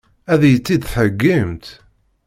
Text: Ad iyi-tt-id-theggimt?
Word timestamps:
Ad 0.31 0.41
iyi-tt-id-theggimt? 0.43 1.65